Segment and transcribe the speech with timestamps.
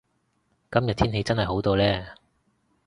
[0.71, 1.83] 今日天氣真係好到呢